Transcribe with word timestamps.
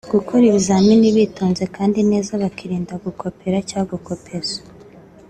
gukora 0.13 0.43
ibizami 0.47 1.07
bitonze 1.17 1.63
kandi 1.75 1.99
neza 2.11 2.31
bakirinda 2.41 2.93
gukopera 3.05 3.57
cyangwa 3.69 3.89
gukopeza 3.97 4.57